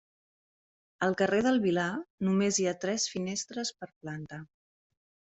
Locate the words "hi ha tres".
2.59-3.05